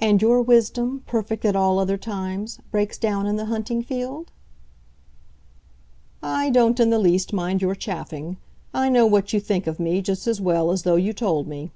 [0.00, 4.32] "And your wisdom, perfect at all other times, breaks down in the hunting field?"
[6.22, 8.38] "I don't in the least mind your chaffing.
[8.72, 11.70] I know what you think of me just as well as though you told me."